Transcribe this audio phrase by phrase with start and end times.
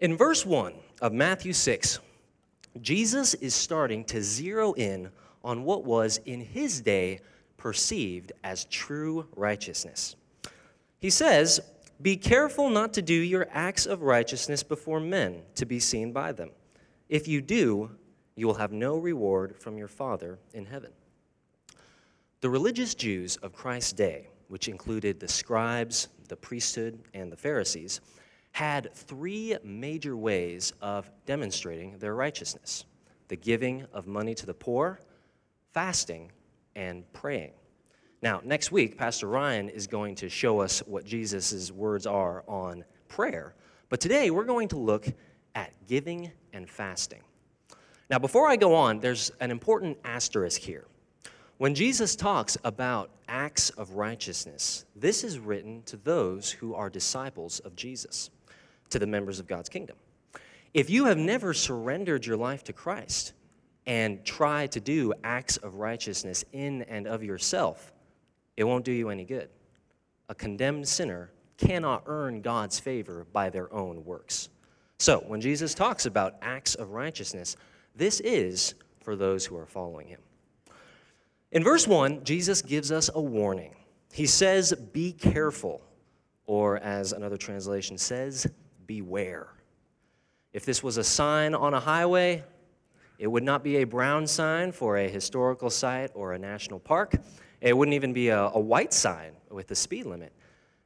[0.00, 1.98] In verse 1 of Matthew 6,
[2.80, 5.10] Jesus is starting to zero in
[5.44, 7.20] on what was in his day
[7.58, 10.16] perceived as true righteousness.
[10.98, 11.60] He says,
[12.00, 16.32] Be careful not to do your acts of righteousness before men to be seen by
[16.32, 16.50] them.
[17.10, 17.90] If you do,
[18.36, 20.92] you will have no reward from your Father in heaven.
[22.40, 28.00] The religious Jews of Christ's day, which included the scribes, the priesthood, and the Pharisees,
[28.52, 32.84] had three major ways of demonstrating their righteousness
[33.28, 34.98] the giving of money to the poor,
[35.72, 36.32] fasting,
[36.74, 37.52] and praying.
[38.22, 42.84] Now, next week, Pastor Ryan is going to show us what Jesus' words are on
[43.06, 43.54] prayer.
[43.88, 45.06] But today, we're going to look
[45.54, 47.20] at giving and fasting.
[48.10, 50.86] Now, before I go on, there's an important asterisk here.
[51.58, 57.60] When Jesus talks about acts of righteousness, this is written to those who are disciples
[57.60, 58.30] of Jesus,
[58.90, 59.96] to the members of God's kingdom.
[60.72, 63.32] If you have never surrendered your life to Christ
[63.86, 67.92] and try to do acts of righteousness in and of yourself,
[68.56, 69.48] it won't do you any good.
[70.28, 74.48] A condemned sinner cannot earn God's favor by their own works.
[74.98, 77.56] So, when Jesus talks about acts of righteousness,
[77.96, 80.20] this is for those who are following him.
[81.52, 83.74] In verse 1, Jesus gives us a warning.
[84.12, 85.82] He says, Be careful,
[86.46, 88.46] or as another translation says,
[88.90, 89.46] Beware.
[90.52, 92.42] If this was a sign on a highway,
[93.20, 97.14] it would not be a brown sign for a historical site or a national park.
[97.60, 100.32] It wouldn't even be a, a white sign with a speed limit.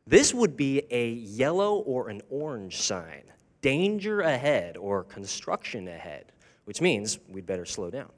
[0.06, 3.22] This would be a yellow or an orange sign
[3.62, 6.32] danger ahead or construction ahead
[6.64, 8.10] which means we'd better slow down.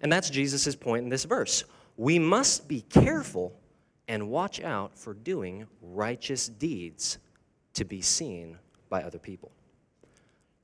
[0.00, 1.64] And that's Jesus' point in this verse.
[1.96, 3.52] We must be careful
[4.06, 7.18] and watch out for doing righteous deeds
[7.74, 9.52] to be seen by other people.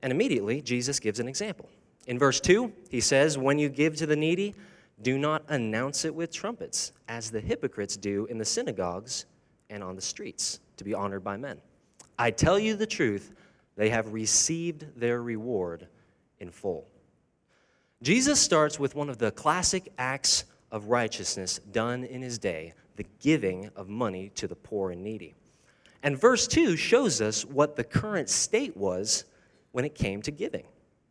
[0.01, 1.69] And immediately, Jesus gives an example.
[2.07, 4.53] In verse 2, he says, When you give to the needy,
[5.01, 9.25] do not announce it with trumpets, as the hypocrites do in the synagogues
[9.69, 11.59] and on the streets, to be honored by men.
[12.17, 13.33] I tell you the truth,
[13.75, 15.87] they have received their reward
[16.39, 16.87] in full.
[18.01, 23.05] Jesus starts with one of the classic acts of righteousness done in his day the
[23.19, 25.35] giving of money to the poor and needy.
[26.05, 29.25] And verse 2 shows us what the current state was
[29.73, 30.67] when it came to giving.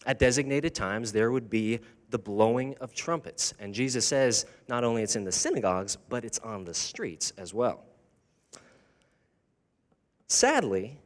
[0.06, 3.52] At designated times, there would be the blowing of trumpets.
[3.58, 7.52] And Jesus says not only it's in the synagogues, but it's on the streets as
[7.52, 7.84] well.
[10.28, 10.98] Sadly,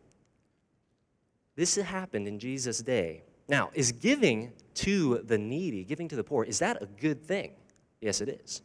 [1.56, 6.44] this happened in Jesus' day now, is giving to the needy, giving to the poor,
[6.44, 7.52] is that a good thing?
[8.02, 8.60] Yes, it is.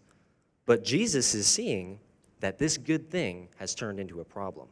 [0.66, 2.00] But Jesus is seeing
[2.42, 4.68] that this good thing has turned into a problem.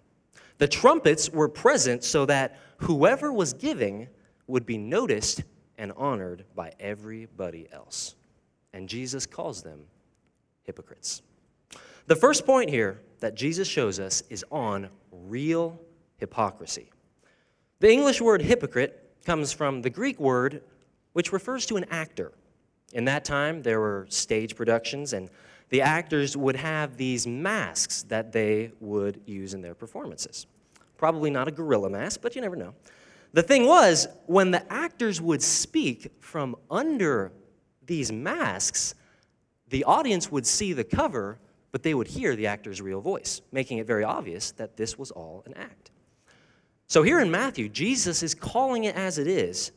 [0.61, 4.07] The trumpets were present so that whoever was giving
[4.45, 5.43] would be noticed
[5.79, 8.13] and honored by everybody else.
[8.71, 9.87] And Jesus calls them
[10.61, 11.23] hypocrites.
[12.05, 15.81] The first point here that Jesus shows us is on real
[16.17, 16.91] hypocrisy.
[17.79, 20.61] The English word hypocrite comes from the Greek word
[21.13, 22.33] which refers to an actor.
[22.93, 25.31] In that time, there were stage productions, and
[25.71, 30.45] the actors would have these masks that they would use in their performances.
[30.97, 32.75] Probably not a gorilla mask, but you never know.
[33.33, 37.31] The thing was, when the actors would speak from under
[37.85, 38.95] these masks,
[39.69, 41.39] the audience would see the cover,
[41.71, 45.09] but they would hear the actor's real voice, making it very obvious that this was
[45.11, 45.91] all an act.
[46.87, 49.71] So here in Matthew, Jesus is calling it as it is,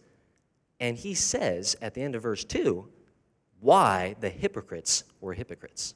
[0.80, 2.88] and he says at the end of verse 2
[3.64, 5.94] why the hypocrites were hypocrites.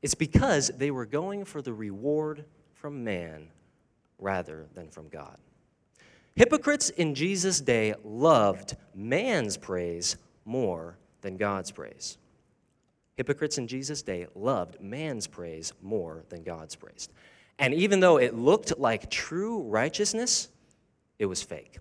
[0.00, 3.48] It's because they were going for the reward from man
[4.18, 5.36] rather than from God.
[6.34, 12.16] Hypocrites in Jesus' day loved man's praise more than God's praise.
[13.18, 17.10] Hypocrites in Jesus' day loved man's praise more than God's praise.
[17.58, 20.48] And even though it looked like true righteousness,
[21.18, 21.76] it was fake.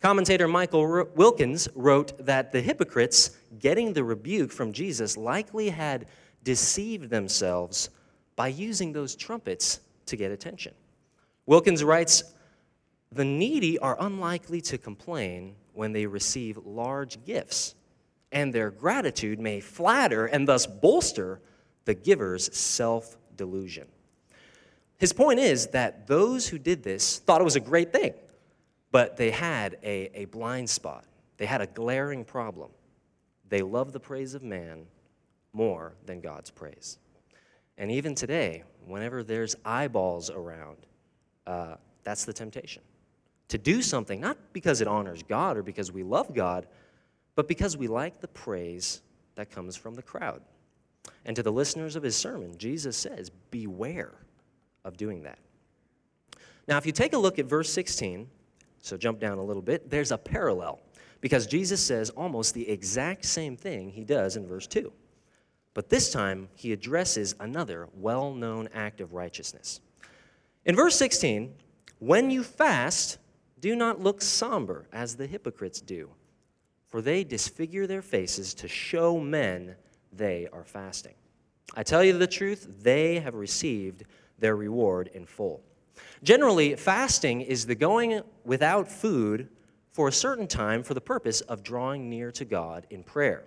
[0.00, 6.06] Commentator Michael Wilkins wrote that the hypocrites getting the rebuke from Jesus likely had
[6.44, 7.90] deceived themselves
[8.36, 10.74] by using those trumpets to get attention.
[11.46, 12.24] Wilkins writes
[13.12, 17.74] The needy are unlikely to complain when they receive large gifts,
[18.32, 21.40] and their gratitude may flatter and thus bolster
[21.84, 23.86] the giver's self delusion.
[24.98, 28.12] His point is that those who did this thought it was a great thing,
[28.90, 31.04] but they had a, a blind spot.
[31.36, 32.70] They had a glaring problem.
[33.48, 34.86] They love the praise of man
[35.52, 36.98] more than God's praise.
[37.76, 40.78] And even today, whenever there's eyeballs around,
[41.46, 42.82] uh, that's the temptation
[43.48, 46.66] to do something, not because it honors God or because we love God,
[47.34, 49.00] but because we like the praise
[49.34, 50.42] that comes from the crowd.
[51.24, 54.12] And to the listeners of his sermon, Jesus says, Beware
[54.84, 55.38] of doing that.
[56.66, 58.28] Now, if you take a look at verse 16,
[58.80, 60.80] so jump down a little bit, there's a parallel
[61.20, 64.92] because Jesus says almost the exact same thing he does in verse 2.
[65.74, 69.80] But this time, he addresses another well known act of righteousness.
[70.64, 71.54] In verse 16,
[71.98, 73.18] when you fast,
[73.60, 76.10] do not look somber as the hypocrites do,
[76.88, 79.74] for they disfigure their faces to show men
[80.12, 81.14] they are fasting.
[81.74, 84.04] I tell you the truth, they have received
[84.38, 85.62] their reward in full.
[86.22, 89.48] Generally, fasting is the going without food
[89.98, 93.42] for a certain time for the purpose of drawing near to God in prayer.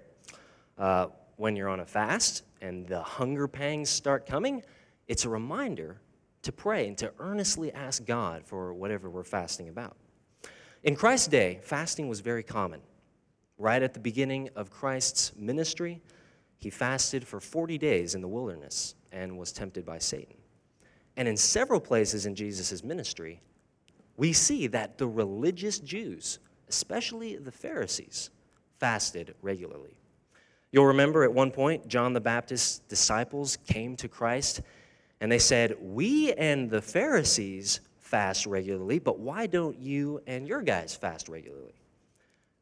[0.78, 1.08] Uh,
[1.38, 4.62] when you're on a fast and the hunger pangs start coming,
[5.08, 6.02] it's a reminder
[6.42, 9.96] to pray and to earnestly ask God for whatever we're fasting about.
[10.84, 12.82] In Christ's day, fasting was very common.
[13.58, 16.02] Right at the beginning of Christ's ministry,
[16.58, 20.36] he fasted for 40 days in the wilderness and was tempted by Satan.
[21.16, 23.40] And in several places in Jesus' ministry,
[24.18, 28.30] we see that the religious Jews, especially the Pharisees,
[28.80, 29.96] fasted regularly.
[30.72, 34.62] You'll remember at one point, John the Baptist's disciples came to Christ
[35.20, 40.62] and they said, We and the Pharisees fast regularly, but why don't you and your
[40.62, 41.76] guys fast regularly?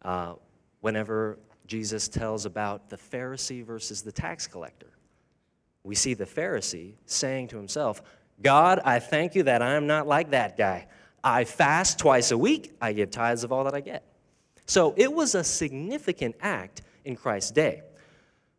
[0.02, 0.34] Uh,
[0.82, 4.90] whenever Jesus tells about the Pharisee versus the tax collector,
[5.84, 8.02] we see the Pharisee saying to himself,
[8.42, 10.88] God, I thank you that I'm not like that guy.
[11.24, 14.04] I fast twice a week, I give tithes of all that I get.
[14.66, 17.82] So it was a significant act in Christ's day.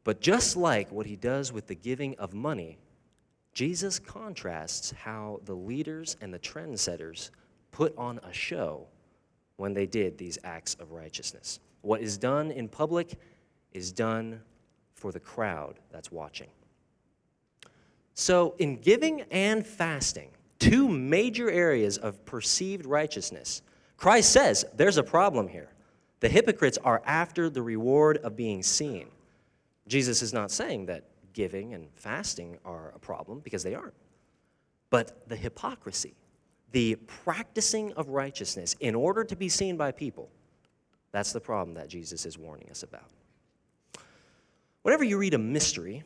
[0.05, 2.79] But just like what he does with the giving of money,
[3.53, 7.31] Jesus contrasts how the leaders and the trendsetters
[7.71, 8.87] put on a show
[9.57, 11.61] when they did these acts of righteousness.
[11.83, 13.19] What is done in public
[13.73, 14.41] is done
[14.95, 16.49] for the crowd that's watching.
[18.15, 20.31] So, in giving and fasting,
[20.61, 23.63] two major areas of perceived righteousness,
[23.97, 25.73] Christ says there's a problem here.
[26.21, 29.09] The hypocrites are after the reward of being seen.
[29.89, 33.95] Jesus is not saying that giving and fasting are a problem because they aren't.
[34.91, 36.15] But the hypocrisy,
[36.73, 40.29] the practicing of righteousness in order to be seen by people,
[41.13, 43.11] that's the problem that Jesus is warning us about.
[44.83, 46.03] Whenever you read a mystery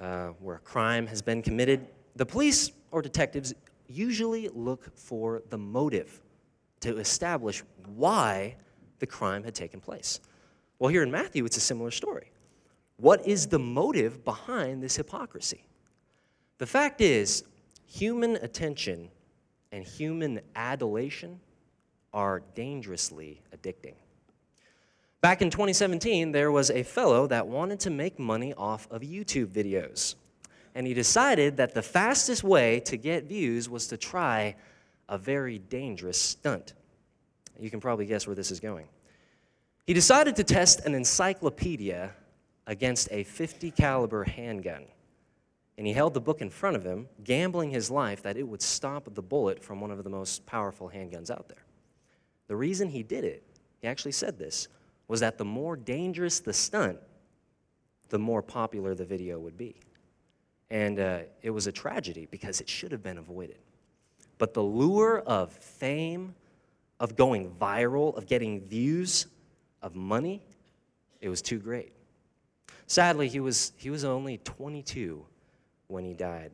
[0.00, 3.54] uh, where a crime has been committed, the police or detectives
[3.92, 6.20] usually look for the motive
[6.80, 7.62] to establish
[7.94, 8.56] why
[8.98, 10.20] the crime had taken place.
[10.78, 12.30] Well, here in Matthew, it's a similar story.
[12.96, 15.64] What is the motive behind this hypocrisy?
[16.58, 17.44] The fact is,
[17.86, 19.08] human attention
[19.72, 21.40] and human adulation
[22.12, 23.94] are dangerously addicting.
[25.20, 29.46] Back in 2017, there was a fellow that wanted to make money off of YouTube
[29.46, 30.16] videos.
[30.74, 34.56] And he decided that the fastest way to get views was to try
[35.08, 36.74] a very dangerous stunt.
[37.58, 38.86] You can probably guess where this is going.
[39.86, 42.12] He decided to test an encyclopedia
[42.66, 44.84] against a 50 caliber handgun.
[45.76, 48.62] And he held the book in front of him, gambling his life that it would
[48.62, 51.64] stop the bullet from one of the most powerful handguns out there.
[52.46, 53.42] The reason he did it,
[53.80, 54.68] he actually said this,
[55.08, 56.98] was that the more dangerous the stunt,
[58.10, 59.74] the more popular the video would be.
[60.72, 63.58] And uh, it was a tragedy because it should have been avoided.
[64.38, 66.34] But the lure of fame,
[66.98, 69.26] of going viral, of getting views,
[69.82, 70.42] of money,
[71.20, 71.92] it was too great.
[72.86, 75.22] Sadly, he was, he was only 22
[75.88, 76.52] when he died.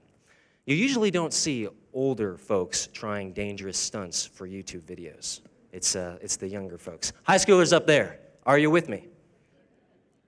[0.66, 5.42] You usually don't see older folks trying dangerous stunts for YouTube videos.
[5.70, 7.12] It's, uh, it's the younger folks.
[7.22, 9.06] High schoolers up there, are you with me?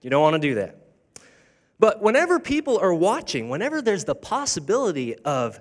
[0.00, 0.76] You don't want to do that.
[1.80, 5.58] But whenever people are watching, whenever there's the possibility of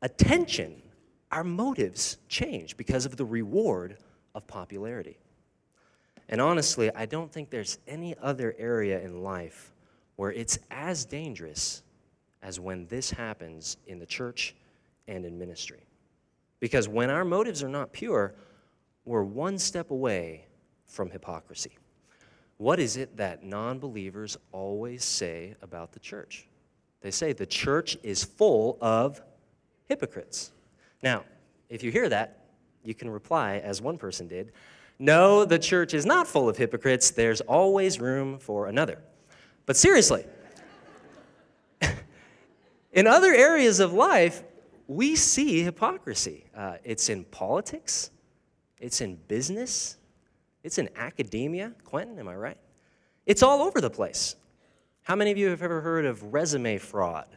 [0.00, 0.82] attention,
[1.30, 3.98] our motives change because of the reward
[4.34, 5.18] of popularity.
[6.30, 9.74] And honestly, I don't think there's any other area in life
[10.16, 11.82] where it's as dangerous
[12.42, 14.54] as when this happens in the church
[15.06, 15.84] and in ministry.
[16.60, 18.34] Because when our motives are not pure,
[19.04, 20.46] we're one step away
[20.86, 21.76] from hypocrisy.
[22.58, 26.46] What is it that non believers always say about the church?
[27.00, 29.22] They say the church is full of
[29.86, 30.52] hypocrites.
[31.02, 31.24] Now,
[31.68, 32.44] if you hear that,
[32.84, 34.52] you can reply, as one person did
[34.98, 37.10] No, the church is not full of hypocrites.
[37.10, 38.98] There's always room for another.
[39.64, 40.24] But seriously,
[42.92, 44.42] in other areas of life,
[44.88, 46.46] we see hypocrisy.
[46.56, 48.10] Uh, it's in politics,
[48.80, 49.98] it's in business,
[50.62, 51.72] it's in academia.
[51.84, 52.58] Quentin, am I right?
[53.26, 54.36] It's all over the place.
[55.02, 57.28] How many of you have ever heard of resume fraud,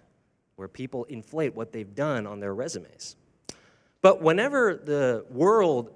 [0.56, 3.16] where people inflate what they've done on their resumes?
[4.02, 5.94] But whenever the world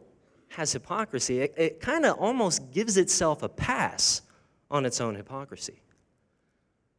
[0.49, 4.21] has hypocrisy, it, it kind of almost gives itself a pass
[4.69, 5.81] on its own hypocrisy.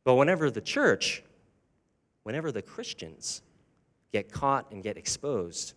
[0.04, 1.22] But whenever the church,
[2.22, 3.42] whenever the Christians
[4.12, 5.74] get caught and get exposed,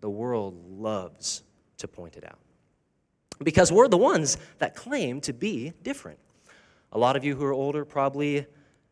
[0.00, 1.42] the world loves
[1.78, 2.38] to point it out.
[3.42, 6.18] Because we're the ones that claim to be different.
[6.92, 8.46] A lot of you who are older probably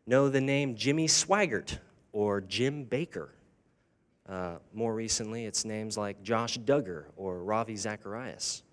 [0.07, 1.77] know the name Jimmy Swaggart
[2.11, 3.29] or Jim Bakker.
[4.27, 8.63] Uh, more recently, it's names like Josh Duggar or Ravi Zacharias.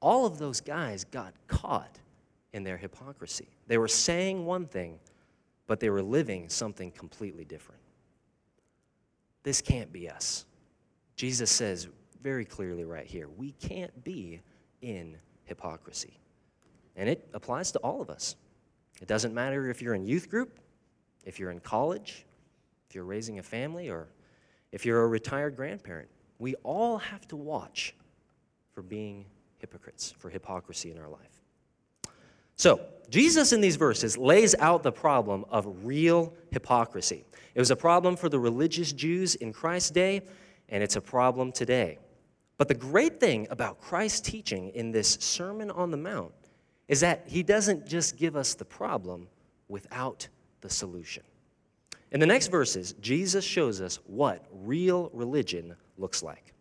[0.00, 1.98] All of those guys got caught
[2.52, 3.48] in their hypocrisy.
[3.66, 4.98] They were saying one thing,
[5.66, 7.80] but they were living something completely different.
[9.42, 10.44] This can't be us.
[11.16, 11.88] Jesus says
[12.22, 14.40] very clearly right here we can't be
[14.82, 16.18] in hypocrisy.
[16.96, 18.36] And it applies to all of us.
[19.00, 20.58] It doesn't matter if you're in youth group,
[21.24, 22.26] if you're in college,
[22.88, 24.08] if you're raising a family, or
[24.72, 26.08] if you're a retired grandparent.
[26.38, 27.94] We all have to watch
[28.72, 29.26] for being
[29.58, 31.40] hypocrites, for hypocrisy in our life.
[32.56, 37.24] So, Jesus in these verses lays out the problem of real hypocrisy.
[37.54, 40.22] It was a problem for the religious Jews in Christ's day,
[40.68, 41.98] and it's a problem today.
[42.60, 46.30] But the great thing about Christ's teaching in this Sermon on the Mount
[46.88, 49.28] is that he doesn't just give us the problem
[49.70, 50.28] without
[50.60, 51.22] the solution.
[52.12, 56.52] In the next verses, Jesus shows us what real religion looks like.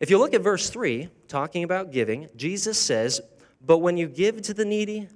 [0.00, 3.20] If you look at verse 3, talking about giving, Jesus says,
[3.64, 5.06] But when you give to the needy,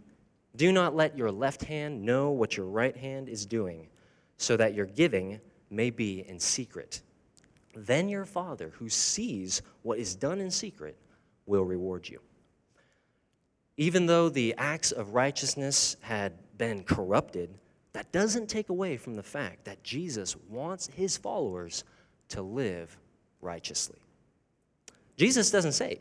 [0.55, 3.89] do not let your left hand know what your right hand is doing,
[4.37, 5.41] so that your giving
[5.71, 7.03] may be in secret.
[7.75, 10.97] Then your Father, who sees what is done in secret,
[11.47, 12.21] will reward you.
[13.77, 17.51] Even though the acts of righteousness had been corrupted,
[17.93, 21.85] that doesn't take away from the fact that Jesus wants his followers
[22.29, 22.97] to live
[23.41, 23.99] righteously.
[25.17, 26.01] Jesus doesn't say,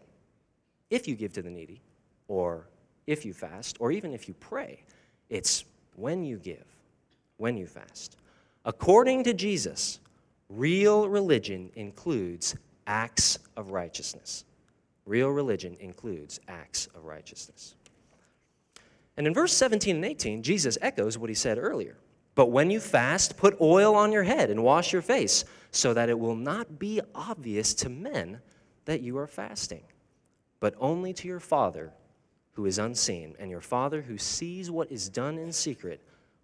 [0.90, 1.82] if you give to the needy,
[2.28, 2.68] or
[3.08, 4.84] if you fast, or even if you pray.
[5.30, 5.66] It's
[5.96, 6.66] when you give,
[7.38, 8.18] when you fast.
[8.66, 10.00] According to Jesus,
[10.50, 12.56] real religion includes
[12.88, 14.46] acts of righteousness.
[15.06, 17.76] Real religion includes acts of righteousness.
[19.18, 21.98] And in verse 17 and 18, Jesus echoes what he said earlier.
[22.36, 26.10] But when you fast, put oil on your head and wash your face, so that
[26.10, 28.40] it will not be obvious to men
[28.86, 29.84] that you are fasting,
[30.60, 31.94] but only to your Father
[32.54, 36.02] who is unseen, and your Father who sees what is done in secret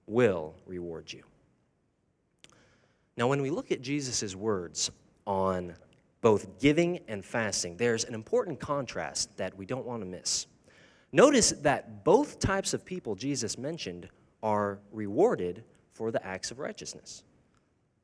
[0.07, 1.23] will reward you.
[3.19, 4.89] Now, when we look at Jesus' words
[5.27, 5.75] on
[6.21, 10.47] both giving and fasting, there's an important contrast that we don't want to miss.
[11.11, 14.07] Notice that both types of people Jesus mentioned
[14.41, 17.25] are rewarded for the acts of righteousness.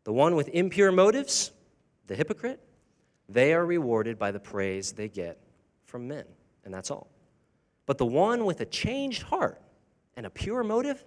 [0.03, 1.53] The one with impure motives,
[2.07, 2.59] the hypocrite,
[3.29, 5.39] they are rewarded by the praise they get
[5.85, 6.25] from men,
[6.65, 7.07] and that's all.
[7.85, 9.61] But the one with a changed heart
[10.17, 11.05] and a pure motive,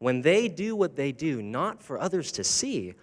[0.00, 2.94] when they do what they do, not for others to see,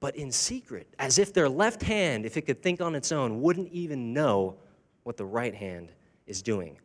[0.00, 3.40] but in secret, as if their left hand, if it could think on its own,
[3.40, 4.56] wouldn't even know
[5.04, 5.92] what the right hand
[6.26, 6.76] is doing.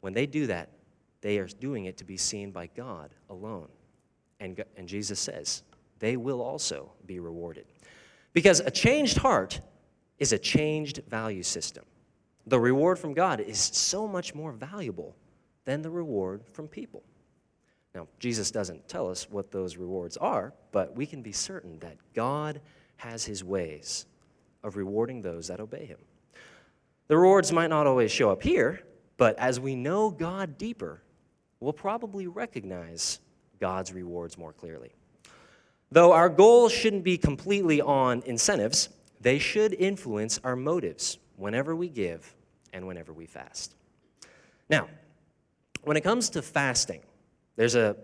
[0.00, 0.70] When they do that,
[1.20, 3.68] they are doing it to be seen by God alone.
[4.40, 5.62] And, and Jesus says,
[5.98, 7.64] they will also be rewarded.
[8.32, 9.60] Because a changed heart
[10.18, 11.84] is a changed value system.
[12.46, 15.16] The reward from God is so much more valuable
[15.64, 17.02] than the reward from people.
[17.94, 21.96] Now, Jesus doesn't tell us what those rewards are, but we can be certain that
[22.14, 22.60] God
[22.96, 24.06] has his ways
[24.62, 25.98] of rewarding those that obey him.
[27.08, 28.82] The rewards might not always show up here,
[29.16, 31.02] but as we know God deeper,
[31.60, 33.18] we'll probably recognize
[33.60, 34.92] God's rewards more clearly.
[35.90, 38.88] Though our goal shouldn't be completely on incentives,
[39.20, 42.34] they should influence our motives whenever we give
[42.72, 43.74] and whenever we fast.
[44.70, 44.88] Now,
[45.84, 47.02] when it comes to fasting,
[47.56, 47.96] there's a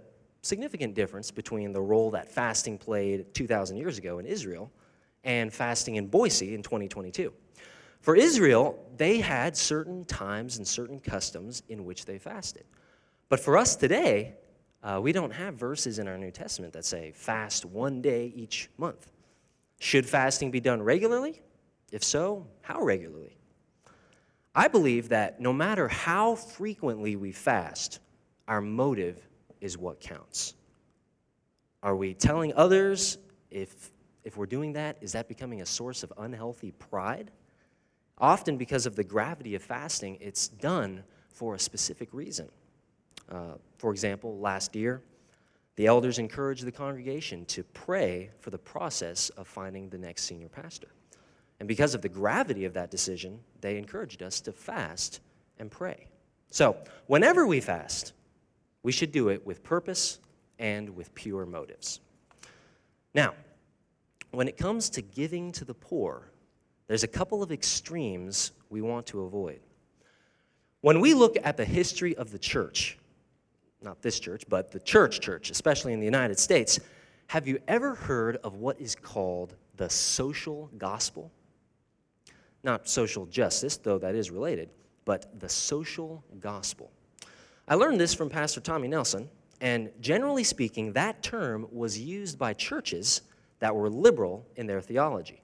[0.43, 4.71] significant difference between the role that fasting played 2,000 years ago in Israel
[5.25, 7.33] and fasting in Boise in 2022.
[8.01, 12.65] For Israel, they had certain times and certain customs in which they fasted.
[13.29, 14.35] But for us today,
[14.83, 18.71] uh, we don't have verses in our New Testament that say fast one day each
[18.79, 19.11] month.
[19.81, 21.41] Should fasting be done regularly?
[21.91, 23.37] If so, how regularly?
[24.55, 28.01] I believe that no matter how frequently we fast,
[28.47, 29.28] our motive
[29.61, 30.55] is what counts.
[31.83, 33.19] Are we telling others
[33.51, 33.91] if,
[34.25, 37.31] if we're doing that, is that becoming a source of unhealthy pride?
[38.19, 42.49] Often, because of the gravity of fasting, it's done for a specific reason.
[43.31, 45.03] Uh, for example, last year,
[45.77, 50.49] the elders encouraged the congregation to pray for the process of finding the next senior
[50.49, 50.89] pastor.
[51.61, 55.21] And because of the gravity of that decision, they encouraged us to fast
[55.61, 56.09] and pray.
[56.51, 58.13] So, whenever we fast,
[58.89, 60.19] we should do it with purpose
[60.59, 62.01] and with pure motives.
[63.13, 63.35] Now,
[64.31, 66.33] when it comes to giving to the poor,
[66.87, 69.61] there's a couple of extremes we want to avoid.
[70.81, 72.97] When we look at the history of the church,
[73.83, 76.81] not this church, but the church church, especially in the United States,
[77.27, 81.31] have you ever heard of what is called the social gospel?
[82.65, 84.71] Not social justice, though that is related,
[85.05, 86.91] but the social gospel.
[87.71, 89.29] I learned this from Pastor Tommy Nelson,
[89.61, 93.21] and generally speaking, that term was used by churches
[93.59, 95.43] that were liberal in their theology.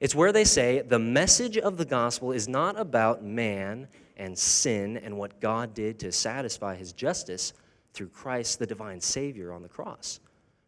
[0.00, 3.86] It's where they say the message of the gospel is not about man
[4.16, 7.52] and sin and what God did to satisfy his justice
[7.94, 10.18] through Christ, the divine Savior, on the cross.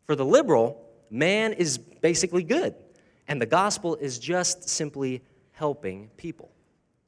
[0.07, 2.77] For the liberal, man is basically good,
[3.27, 6.53] and the gospel is just simply helping people,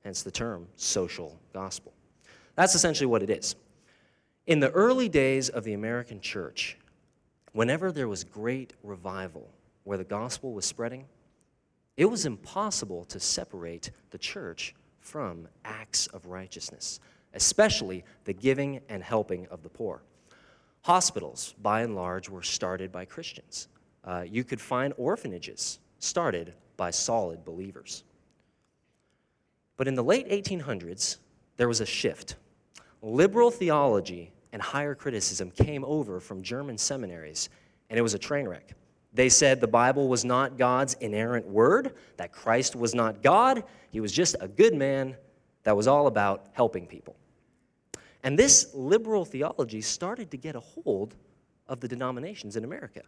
[0.02, 1.92] hence the term social gospel.
[2.56, 3.54] That's essentially what it is.
[4.46, 6.76] In the early days of the American church,
[7.52, 9.48] whenever there was great revival
[9.84, 11.06] where the gospel was spreading,
[11.96, 17.00] it was impossible to separate the church from acts of righteousness,
[17.32, 20.02] especially the giving and helping of the poor.
[20.82, 23.68] Hospitals, by and large, were started by Christians.
[24.04, 28.04] Uh, you could find orphanages started by solid believers.
[29.78, 31.16] But in the late 1800s,
[31.56, 32.36] there was a shift.
[33.00, 37.48] Liberal theology and higher criticism came over from German seminaries,
[37.90, 38.74] and it was a train wreck.
[39.12, 43.98] They said the Bible was not God's inerrant word, that Christ was not God, he
[43.98, 45.16] was just a good man
[45.64, 47.16] that was all about helping people.
[48.22, 51.16] And this liberal theology started to get a hold
[51.66, 53.02] of the denominations in America.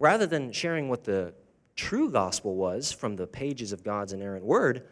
[0.00, 1.32] Rather than sharing what the
[1.76, 4.82] true gospel was from the pages of God's inerrant word,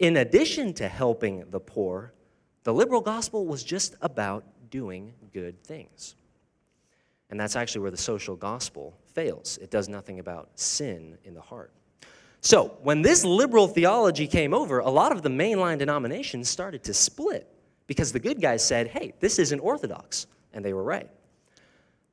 [0.00, 2.12] in addition to helping the poor,
[2.64, 6.16] the liberal gospel was just about doing good things.
[7.30, 9.58] And that's actually where the social gospel fails.
[9.62, 11.72] It does nothing about sin in the heart.
[12.40, 16.94] So, when this liberal theology came over, a lot of the mainline denominations started to
[16.94, 17.46] split
[17.86, 20.26] because the good guys said, hey, this isn't orthodox.
[20.52, 21.08] And they were right.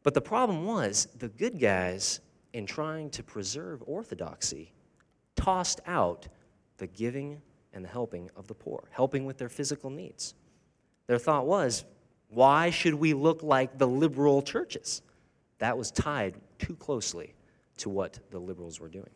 [0.04, 2.20] But the problem was the good guys,
[2.54, 4.72] in trying to preserve orthodoxy,
[5.36, 6.28] tossed out
[6.78, 7.42] the giving
[7.74, 10.36] and the helping of the poor, helping with their physical needs.
[11.08, 11.86] Their thought was,
[12.30, 15.02] why should we look like the liberal churches?
[15.60, 17.36] that was tied too closely
[17.78, 19.10] to what the liberals were doing.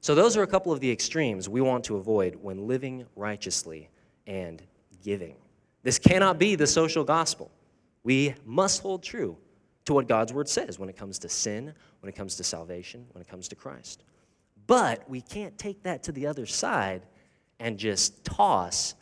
[0.00, 3.88] So, those are a couple of the extremes we want to avoid when living righteously
[4.26, 4.62] and
[5.02, 5.36] giving.
[5.82, 7.50] This cannot be the social gospel.
[8.02, 9.36] We must hold true
[9.84, 13.06] to what God's word says when it comes to sin, when it comes to salvation,
[13.12, 14.04] when it comes to Christ.
[14.66, 17.02] But we can't take that to the other side
[17.58, 18.94] and just toss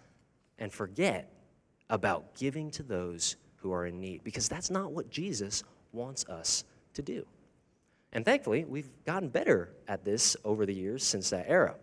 [0.58, 1.32] and forget
[1.90, 6.64] about giving to those who are in need because that's not what Jesus wants us
[6.94, 7.26] to do.
[8.12, 11.74] And thankfully, we've gotten better at this over the years since that era.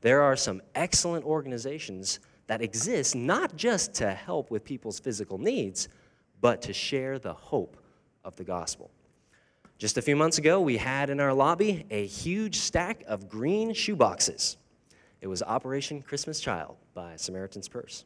[0.00, 5.88] There are some excellent organizations that exist not just to help with people's physical needs,
[6.40, 7.76] but to share the hope
[8.24, 8.90] of the gospel.
[9.78, 13.70] Just a few months ago, we had in our lobby a huge stack of green
[13.70, 14.56] shoeboxes.
[15.20, 18.04] It was Operation Christmas Child by Samaritan's Purse.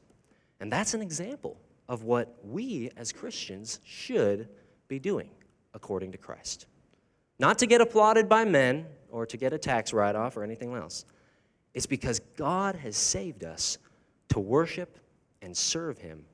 [0.61, 4.49] And that's an example of what we as Christians should
[4.89, 5.31] be doing
[5.75, 6.67] according to Christ.
[7.39, 10.75] Not to get applauded by men or to get a tax write off or anything
[10.75, 11.05] else.
[11.73, 13.79] It's because God has saved us
[14.29, 14.99] to worship
[15.43, 16.25] and serve Him.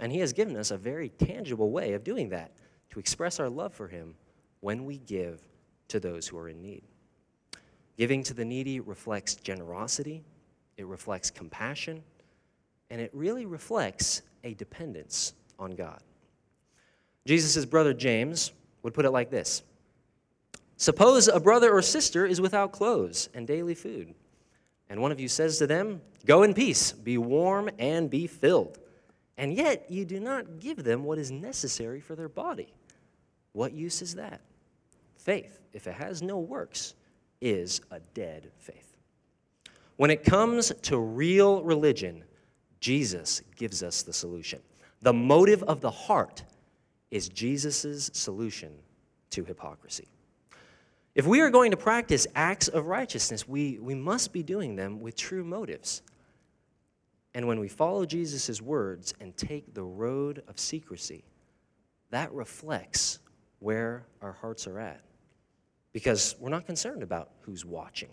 [0.00, 2.52] And He has given us a very tangible way of doing that,
[2.90, 4.14] to express our love for Him
[4.60, 5.42] when we give
[5.88, 6.82] to those who are in need.
[7.98, 10.24] Giving to the needy reflects generosity,
[10.76, 12.02] it reflects compassion,
[12.90, 16.00] and it really reflects a dependence on God.
[17.26, 19.62] Jesus' brother James would put it like this
[20.76, 24.14] Suppose a brother or sister is without clothes and daily food,
[24.88, 28.78] and one of you says to them, Go in peace, be warm and be filled.
[29.36, 32.72] And yet you do not give them what is necessary for their body.
[33.52, 34.40] What use is that?
[35.16, 36.94] Faith, if it has no works,
[37.40, 38.96] is a dead faith.
[39.96, 42.24] When it comes to real religion,
[42.84, 44.60] Jesus gives us the solution.
[45.00, 46.44] The motive of the heart
[47.10, 48.74] is Jesus' solution
[49.30, 50.06] to hypocrisy.
[51.14, 55.00] If we are going to practice acts of righteousness, we, we must be doing them
[55.00, 56.02] with true motives.
[57.32, 61.24] And when we follow Jesus' words and take the road of secrecy,
[62.10, 63.18] that reflects
[63.60, 65.00] where our hearts are at.
[65.94, 68.10] Because we're not concerned about who's watching.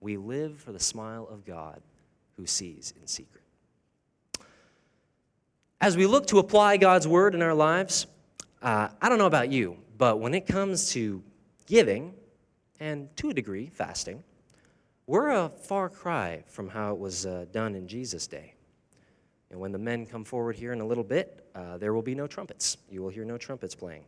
[0.00, 1.80] We live for the smile of God
[2.36, 3.43] who sees in secret.
[5.84, 8.06] As we look to apply God's word in our lives,
[8.62, 11.22] uh, I don't know about you, but when it comes to
[11.66, 12.14] giving,
[12.80, 14.24] and to a degree, fasting,
[15.06, 18.54] we're a far cry from how it was uh, done in Jesus' day.
[19.50, 22.14] And when the men come forward here in a little bit, uh, there will be
[22.14, 22.78] no trumpets.
[22.88, 24.04] You will hear no trumpets playing.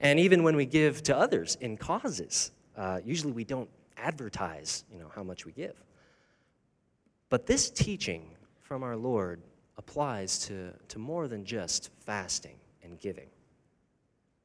[0.00, 4.98] And even when we give to others in causes, uh, usually we don't advertise, you
[4.98, 5.80] know, how much we give.
[7.28, 9.40] But this teaching from our Lord
[9.78, 13.28] applies to, to more than just fasting and giving.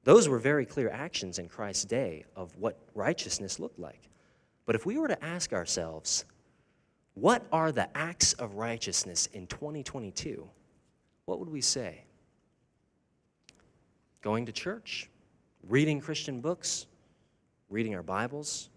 [0.04, 4.10] Those were very clear actions in Christ's day of what righteousness looked like.
[4.66, 6.26] But if we were to ask ourselves,
[7.14, 10.48] what are the acts of righteousness in 2022?
[11.26, 12.04] What would we say?
[14.22, 15.10] Going to church,
[15.68, 16.88] reading Christian books,
[17.70, 18.70] reading our Bibles,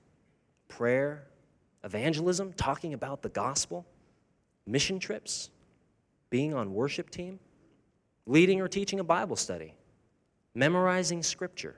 [0.69, 1.27] prayer,
[1.85, 3.87] evangelism, talking about the gospel,
[4.67, 5.51] mission trips,
[6.35, 7.38] being on worship team,
[8.27, 9.73] leading or teaching a Bible study,
[10.53, 11.77] memorizing scripture.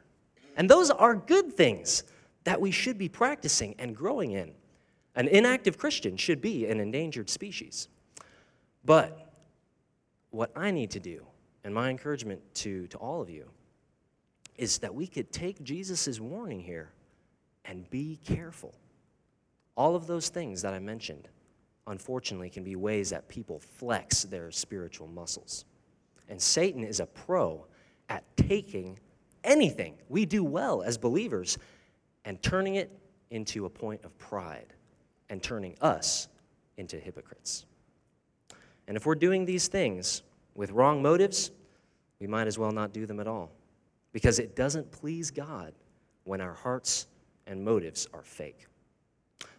[0.57, 2.05] And those are good things
[2.45, 4.53] that we should be practicing and growing in.
[5.15, 7.89] An inactive Christian should be an endangered species.
[8.83, 9.31] But
[10.31, 11.27] what I need to do,
[11.63, 13.51] and my encouragement to, to all of you,
[14.57, 16.93] is that we could take Jesus' warning here
[17.67, 18.75] and be careful.
[19.77, 21.29] All of those things that I mentioned,
[21.87, 25.65] unfortunately, can be ways that people flex their spiritual muscles.
[26.29, 27.67] And Satan is a pro
[28.09, 28.99] at taking
[29.45, 31.59] anything we do well as believers
[32.25, 32.91] and turning it
[33.31, 34.73] into a point of pride
[35.29, 36.29] and turning us
[36.77, 37.65] into hypocrites.
[38.89, 40.23] And if we're doing these things
[40.55, 41.51] with wrong motives,
[42.21, 43.51] we might as well not do them at all
[44.13, 45.73] because it doesn't please God
[46.25, 47.07] when our hearts
[47.47, 48.67] and motives are fake.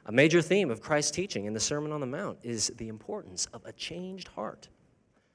[0.08, 3.46] A major theme of Christ's teaching in the Sermon on the Mount is the importance
[3.52, 4.70] of a changed heart.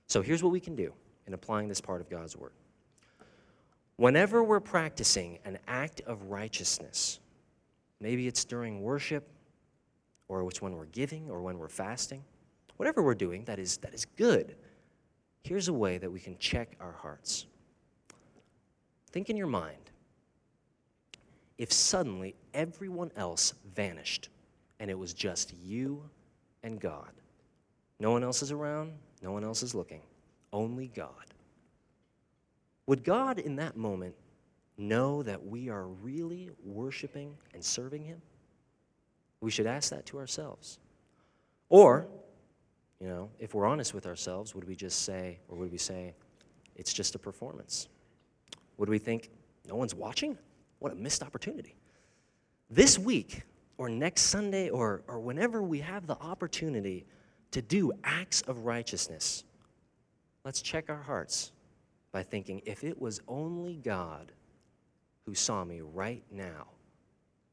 [0.07, 0.95] So here's what we can do
[1.27, 2.53] in applying this part of God's Word.
[3.97, 7.21] Whenever we're practicing an act of righteousness,
[8.01, 9.29] maybe it's during worship,
[10.29, 12.25] or it's when we're giving, or when we're fasting,
[12.79, 14.57] whatever we're doing that is, that is good,
[15.43, 17.45] here's a way that we can check our hearts.
[19.11, 19.91] Think in your mind
[21.59, 24.31] if suddenly everyone else vanished
[24.83, 26.03] and it was just you
[26.65, 27.13] and God.
[28.01, 28.93] No one else is around,
[29.23, 30.01] no one else is looking,
[30.53, 31.13] only God.
[32.89, 34.17] Would God in that moment
[34.77, 38.21] know that we are really worshiping and serving Him?
[39.41, 40.81] We should ask that to ourselves.
[41.69, 42.09] Or,
[43.01, 46.13] you know, if we're honest with ourselves, would we just say, or would we say,
[46.75, 47.87] it's just a performance?
[48.79, 49.31] Would we think,
[49.69, 50.37] no one's watching?
[50.81, 51.77] What a missed opportunity.
[52.69, 53.45] This week,
[53.79, 57.07] or next Sunday, or, or whenever we have the opportunity
[57.53, 59.45] to do acts of righteousness,
[60.45, 61.53] let's check our hearts
[62.13, 64.33] by thinking if it was only God
[65.25, 66.67] who saw me right now,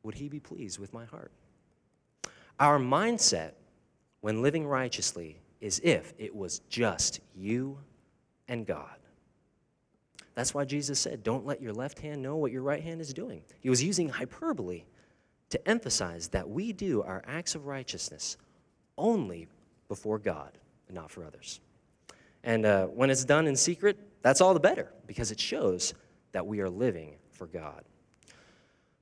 [0.03, 1.31] would he be pleased with my heart?
[2.59, 3.51] Our mindset
[4.21, 7.77] when living righteously is if it was just you
[8.47, 8.97] and God.
[10.35, 13.13] That's why Jesus said, Don't let your left hand know what your right hand is
[13.13, 13.43] doing.
[13.59, 14.83] He was using hyperbole
[15.49, 18.37] to emphasize that we do our acts of righteousness
[18.97, 19.47] only
[19.87, 20.51] before God
[20.87, 21.59] and not for others.
[22.43, 25.93] And uh, when it's done in secret, that's all the better because it shows
[26.31, 27.83] that we are living for God.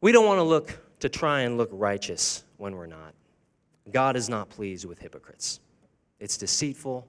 [0.01, 3.13] We don't want to look to try and look righteous when we're not.
[3.91, 5.59] God is not pleased with hypocrites.
[6.19, 7.07] It's deceitful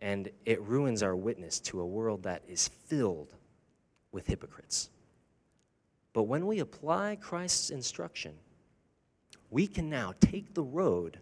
[0.00, 3.34] and it ruins our witness to a world that is filled
[4.12, 4.90] with hypocrites.
[6.12, 8.34] But when we apply Christ's instruction,
[9.50, 11.18] we can now take the road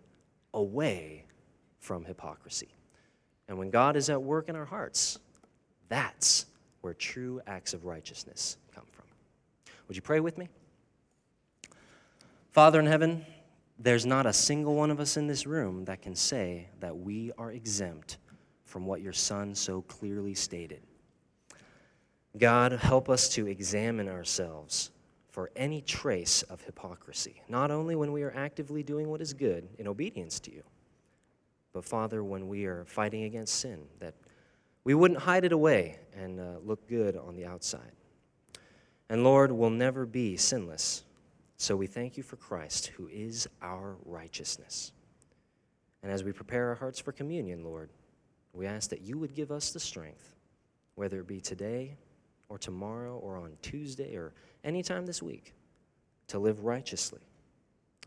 [0.53, 1.25] away
[1.79, 2.69] from hypocrisy.
[3.49, 5.19] And when God is at work in our hearts,
[5.89, 6.47] that's
[6.83, 9.07] where true acts of righteousness come from.
[9.87, 10.49] Would you pray with me?
[12.53, 13.25] Father in heaven,
[13.79, 17.33] there's not a single one of us in this room that can say that we
[17.39, 18.19] are exempt
[18.65, 20.83] from what your Son so clearly stated.
[22.37, 24.91] God, help us to examine ourselves
[25.29, 29.69] for any trace of hypocrisy, not only when we are actively doing what is good
[29.79, 30.63] in obedience to you,
[31.73, 34.15] but Father, when we are fighting against sin, that
[34.85, 37.93] we wouldn't hide it away and uh, look good on the outside.
[39.11, 41.05] And Lord, we'll never be sinless.
[41.57, 44.93] So we thank you for Christ, who is our righteousness.
[46.03, 47.91] And as we prepare our hearts for communion, Lord,
[48.59, 50.35] We ask that you would give us the strength,
[50.97, 51.97] whether it be today
[52.49, 54.33] or tomorrow or on Tuesday or
[54.69, 55.55] anytime this week,
[56.29, 57.23] to live righteously,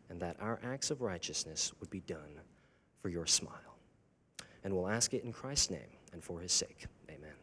[0.10, 2.40] and that our acts of righteousness would be done
[3.02, 3.78] for your smile.
[4.64, 6.86] And we'll ask it in Christ's name and for his sake.
[7.10, 7.41] Amen.